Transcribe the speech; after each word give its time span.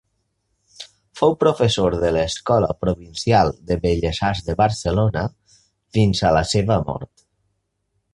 Fou 1.19 1.33
professor 1.41 1.97
de 2.03 2.09
l'Escola 2.15 2.69
Provincial 2.85 3.53
de 3.71 3.77
Belles 3.83 4.21
Arts 4.29 4.41
de 4.47 4.55
Barcelona 4.65 5.27
fins 5.99 6.23
a 6.31 6.33
la 6.39 6.43
seva 6.55 6.79
mort. 6.89 7.27